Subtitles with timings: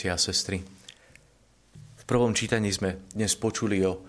[0.00, 0.64] bratia a sestry.
[1.76, 4.00] V prvom čítaní sme dnes počuli o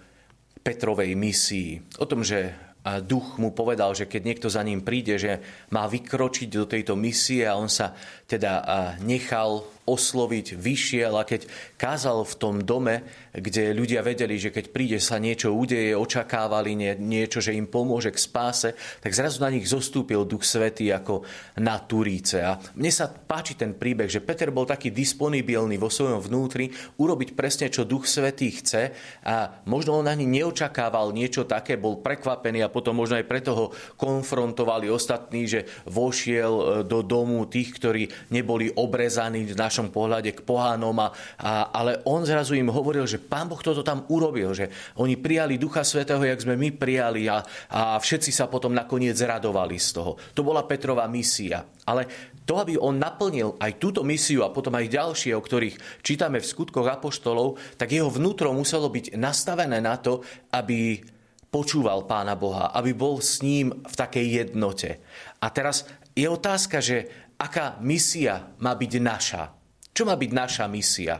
[0.63, 2.55] Petrovej misii, o tom, že
[3.03, 5.43] duch mu povedal, že keď niekto za ním príde, že
[5.75, 7.91] má vykročiť do tejto misie a on sa
[8.23, 8.63] teda
[9.03, 13.01] nechal osloviť, vyšiel a keď kázal v tom dome,
[13.31, 18.11] kde ľudia vedeli, že keď príde sa niečo udeje, očakávali nie, niečo, že im pomôže
[18.11, 18.69] k spáse,
[18.99, 21.25] tak zrazu na nich zostúpil Duch Svetý ako
[21.63, 22.43] na Turíce.
[22.43, 26.69] A mne sa páči ten príbeh, že Peter bol taký disponibilný vo svojom vnútri
[26.99, 28.91] urobiť presne, čo Duch Svetý chce
[29.23, 33.65] a možno on ani neočakával niečo také, bol prekvapený a potom možno aj preto ho
[33.95, 38.03] konfrontovali ostatní, že vošiel e, do domu tých, ktorí
[38.35, 43.23] neboli obrezaní na našom pohľade k pohánom, a, a, ale on zrazu im hovoril, že
[43.23, 44.67] pán Boh toto tam urobil, že
[44.99, 47.39] oni prijali Ducha Svetého, jak sme my prijali a,
[47.71, 50.19] a všetci sa potom nakoniec radovali z toho.
[50.35, 51.63] To bola Petrova misia.
[51.87, 52.03] Ale
[52.43, 56.49] to, aby on naplnil aj túto misiu a potom aj ďalšie, o ktorých čítame v
[56.51, 60.19] skutkoch apoštolov, tak jeho vnútro muselo byť nastavené na to,
[60.51, 60.99] aby
[61.47, 64.99] počúval Pána Boha, aby bol s ním v takej jednote.
[65.39, 67.07] A teraz je otázka, že
[67.39, 69.60] aká misia má byť naša.
[69.91, 71.19] Čo má byť naša misia?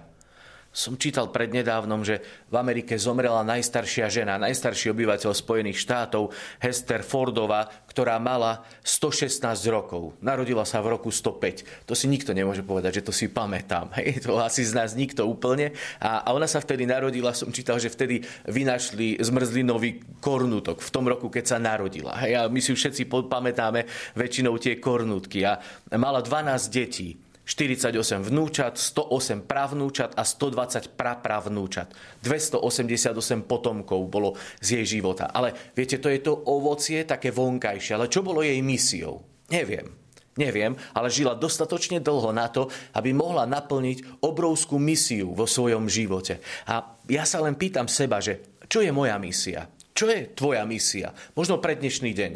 [0.72, 6.32] Som čítal prednedávnom, že v Amerike zomrela najstaršia žena, najstarší obyvateľ Spojených štátov,
[6.64, 10.16] Hester Fordova, ktorá mala 116 rokov.
[10.24, 11.84] Narodila sa v roku 105.
[11.84, 13.92] To si nikto nemôže povedať, že to si pamätám.
[14.00, 15.76] Hej, to asi z nás nikto úplne.
[16.00, 21.04] A, a ona sa vtedy narodila, som čítal, že vtedy vynašli zmrzlinový kornutok v tom
[21.04, 22.16] roku, keď sa narodila.
[22.24, 23.84] Hej, a my si všetci pamätáme
[24.16, 25.44] väčšinou tie kornutky.
[25.44, 25.60] A
[26.00, 27.20] mala 12 detí.
[27.42, 31.90] 48 vnúčat, 108 pravnúčat a 120 prapravnúčat.
[32.22, 35.34] 288 potomkov bolo z jej života.
[35.34, 37.98] Ale viete, to je to ovocie také vonkajšie.
[37.98, 39.26] Ale čo bolo jej misiou?
[39.50, 40.02] Neviem.
[40.32, 46.40] Neviem, ale žila dostatočne dlho na to, aby mohla naplniť obrovskú misiu vo svojom živote.
[46.72, 49.68] A ja sa len pýtam seba, že čo je moja misia?
[49.92, 51.12] Čo je tvoja misia?
[51.36, 52.32] Možno pre dnešný deň,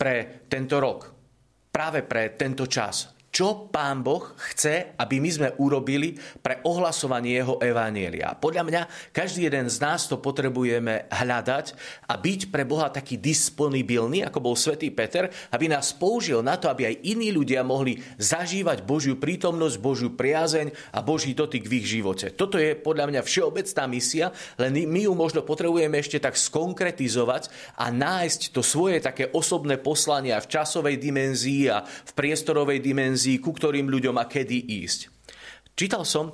[0.00, 1.12] pre tento rok,
[1.68, 4.22] práve pre tento čas, čo pán Boh
[4.54, 8.38] chce, aby my sme urobili pre ohlasovanie jeho evanielia.
[8.38, 11.74] Podľa mňa každý jeden z nás to potrebujeme hľadať
[12.06, 16.70] a byť pre Boha taký disponibilný, ako bol svätý Peter, aby nás použil na to,
[16.70, 21.90] aby aj iní ľudia mohli zažívať Božiu prítomnosť, Božiu priazeň a Boží dotyk v ich
[21.90, 22.30] živote.
[22.30, 24.30] Toto je podľa mňa všeobecná misia,
[24.62, 27.50] len my ju možno potrebujeme ešte tak skonkretizovať
[27.82, 33.40] a nájsť to svoje také osobné poslania v časovej dimenzii a v priestorovej dimenzii dimenzí,
[33.40, 35.08] ku ktorým ľuďom a kedy ísť.
[35.74, 36.30] Čítal som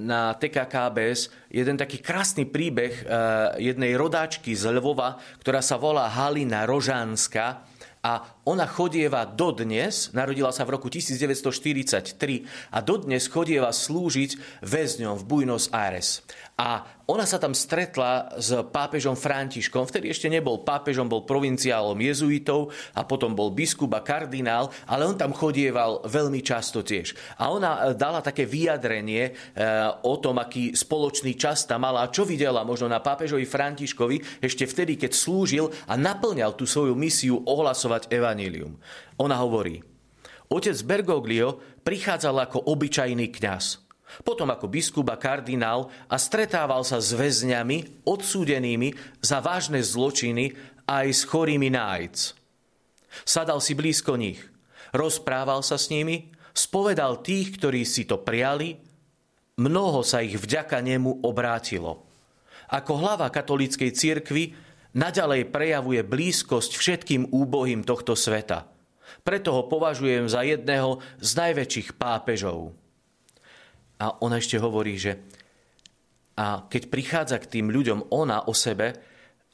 [0.00, 3.04] na TKKBS jeden taký krásny príbeh
[3.60, 7.66] jednej rodáčky z Lvova, ktorá sa volá Halina Rožánska
[7.98, 8.12] a
[8.46, 12.14] ona chodieva dodnes, narodila sa v roku 1943
[12.72, 16.22] a dodnes chodieva slúžiť väzňom v Buenos Aires.
[16.56, 22.68] A ona sa tam stretla s pápežom Františkom, vtedy ešte nebol pápežom, bol provinciálom jezuitov
[22.92, 27.16] a potom bol biskup a kardinál, ale on tam chodieval veľmi často tiež.
[27.40, 29.32] A ona e, dala také vyjadrenie e,
[30.04, 34.68] o tom, aký spoločný čas tam mala a čo videla možno na pápežovi Františkovi ešte
[34.68, 38.76] vtedy, keď slúžil a naplňal tú svoju misiu ohlasovať evanílium.
[39.16, 39.80] Ona hovorí,
[40.52, 43.87] otec Bergoglio prichádzal ako obyčajný kňaz.
[44.24, 50.56] Potom ako biskup a kardinál a stretával sa s väzňami odsúdenými za vážne zločiny
[50.88, 52.00] aj s chorými na.
[53.24, 54.40] Sadal si blízko nich,
[54.96, 58.80] rozprával sa s nimi, spovedal tých, ktorí si to prijali,
[59.60, 62.08] mnoho sa ich vďaka nemu obrátilo.
[62.68, 64.52] Ako hlava katolíckej cirkvi
[64.92, 68.68] naďalej prejavuje blízkosť všetkým úbohým tohto sveta.
[69.24, 72.76] Preto ho považujem za jedného z najväčších pápežov.
[73.98, 75.18] A ona ešte hovorí, že
[76.38, 78.94] a keď prichádza k tým ľuďom ona o sebe,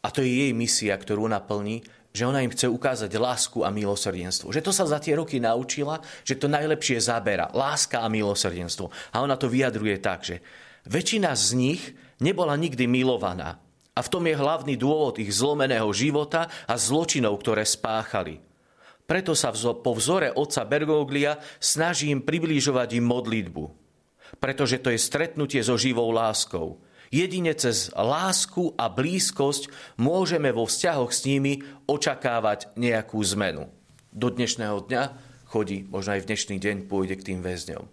[0.05, 1.81] a to je jej misia, ktorú naplní,
[2.13, 4.53] že ona im chce ukázať lásku a milosrdenstvo.
[4.53, 7.49] Že to sa za tie roky naučila, že to najlepšie zabera.
[7.57, 8.93] Láska a milosrdenstvo.
[9.17, 10.45] A ona to vyjadruje tak, že
[10.87, 11.83] väčšina z nich
[12.21, 13.59] nebola nikdy milovaná.
[13.97, 18.45] A v tom je hlavný dôvod ich zlomeného života a zločinov, ktoré spáchali.
[19.09, 23.84] Preto sa po vzore otca Bergoglia snažím priblížovať im modlitbu
[24.39, 26.81] pretože to je stretnutie so živou láskou.
[27.15, 29.71] Jedine cez lásku a blízkosť
[30.03, 33.71] môžeme vo vzťahoch s nimi očakávať nejakú zmenu.
[34.11, 35.03] Do dnešného dňa
[35.47, 37.87] chodí, možno aj v dnešný deň pôjde k tým väzňom.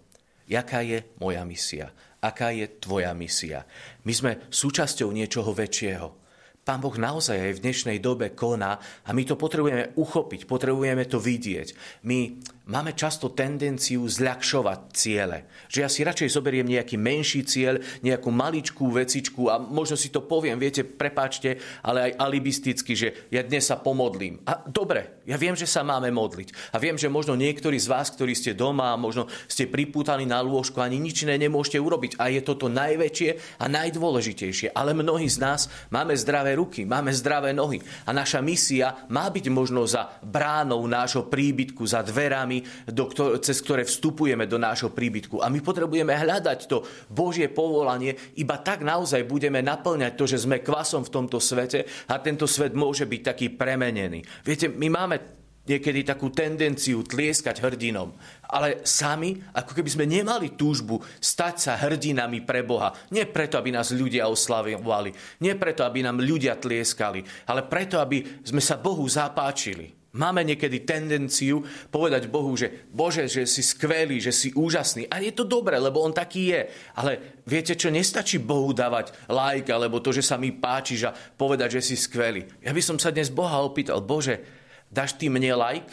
[0.50, 1.94] Jaká je moja misia?
[2.18, 3.62] Aká je tvoja misia?
[4.02, 6.22] My sme súčasťou niečoho väčšieho.
[6.62, 11.18] Pán Boh naozaj aj v dnešnej dobe koná a my to potrebujeme uchopiť, potrebujeme to
[11.18, 11.74] vidieť.
[12.06, 12.38] My
[12.70, 15.50] máme často tendenciu zľakšovať ciele.
[15.66, 20.22] Že ja si radšej zoberiem nejaký menší cieľ, nejakú maličkú vecičku a možno si to
[20.22, 24.40] poviem, viete, prepáčte, ale aj alibisticky, že ja dnes sa pomodlím.
[24.46, 26.74] A dobre, ja viem, že sa máme modliť.
[26.74, 30.82] A viem, že možno niektorí z vás, ktorí ste doma možno ste pripútali na lôžko,
[30.82, 32.18] ani nič iné nemôžete urobiť.
[32.20, 34.76] A je toto najväčšie a najdôležitejšie.
[34.76, 37.80] Ale mnohí z nás máme zdravé ruky, máme zdravé nohy.
[38.06, 42.51] A naša misia má byť možno za bránou nášho príbytku, za dverami,
[42.84, 43.08] do,
[43.40, 45.40] cez ktoré vstupujeme do nášho príbytku.
[45.40, 50.60] A my potrebujeme hľadať to Božie povolanie, iba tak naozaj budeme naplňať to, že sme
[50.60, 54.20] kvasom v tomto svete a tento svet môže byť taký premenený.
[54.44, 55.16] Viete, my máme
[55.62, 58.10] niekedy takú tendenciu tlieskať hrdinom.
[58.50, 62.92] Ale sami, ako keby sme nemali túžbu stať sa hrdinami pre Boha.
[63.14, 68.42] Nie preto, aby nás ľudia oslavovali, nie preto, aby nám ľudia tlieskali, ale preto, aby
[68.42, 70.01] sme sa Bohu zapáčili.
[70.12, 75.08] Máme niekedy tendenciu povedať Bohu, že Bože, že si skvelý, že si úžasný.
[75.08, 76.68] A je to dobré, lebo On taký je.
[77.00, 81.80] Ale viete čo, nestačí Bohu dávať like, alebo to, že sa mi páčiš a povedať,
[81.80, 82.44] že si skvelý.
[82.60, 84.44] Ja by som sa dnes Boha opýtal, Bože,
[84.92, 85.88] dáš ty mne like,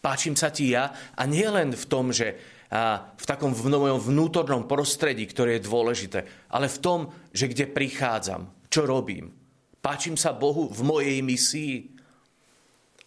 [0.00, 4.02] páčim sa ti ja a nie len v tom, že a v takom v mojom
[4.02, 7.00] vnútornom prostredí, ktoré je dôležité, ale v tom,
[7.30, 9.30] že kde prichádzam, čo robím.
[9.78, 11.93] Páčim sa Bohu v mojej misii.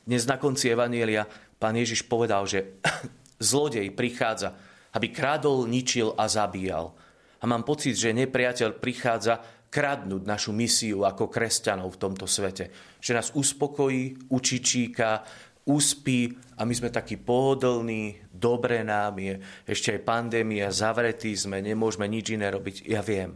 [0.07, 1.27] Dnes na konci Evanielia
[1.59, 2.79] pán Ježiš povedal, že
[3.43, 4.55] zlodej prichádza,
[4.95, 6.95] aby krádol, ničil a zabíjal.
[7.37, 12.71] A mám pocit, že nepriateľ prichádza kradnúť našu misiu ako kresťanov v tomto svete.
[13.03, 15.27] Že nás uspokojí, učičíka,
[15.67, 22.07] uspí a my sme takí pohodlní, dobre nám je, ešte aj pandémia, zavretí sme, nemôžeme
[22.07, 22.87] nič iné robiť.
[22.87, 23.35] Ja viem,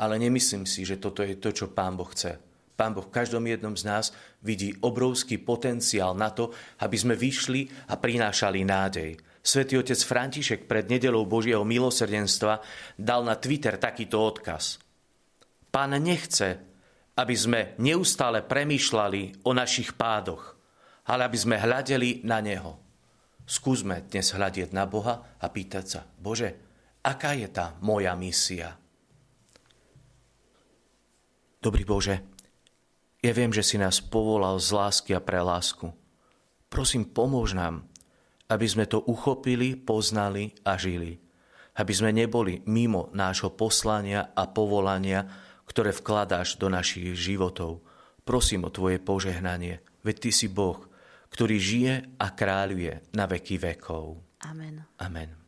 [0.00, 2.47] ale nemyslím si, že toto je to, čo Pán Boh chce.
[2.78, 7.90] Pán Boh v každom jednom z nás vidí obrovský potenciál na to, aby sme vyšli
[7.90, 9.18] a prinášali nádej.
[9.42, 12.62] Svetý otec František pred nedelou Božieho milosrdenstva
[12.94, 14.78] dal na Twitter takýto odkaz–
[15.68, 16.58] Pán nechce,
[17.20, 20.56] aby sme neustále premýšľali o našich pádoch,
[21.08, 22.80] ale aby sme hľadeli na Neho.
[23.48, 26.56] Skúsme dnes hľadiť na Boha a pýtať sa, Bože,
[27.04, 28.76] aká je tá moja misia?
[31.58, 32.37] Dobrý Bože,
[33.18, 35.90] ja viem, že si nás povolal z lásky a pre lásku.
[36.70, 37.88] Prosím, pomôž nám,
[38.46, 41.18] aby sme to uchopili, poznali a žili.
[41.78, 45.26] Aby sme neboli mimo nášho poslania a povolania,
[45.66, 47.82] ktoré vkladáš do našich životov.
[48.22, 50.78] Prosím o Tvoje požehnanie, veď Ty si Boh,
[51.28, 54.20] ktorý žije a kráľuje na veky vekov.
[54.44, 54.84] Amen.
[55.00, 55.47] Amen.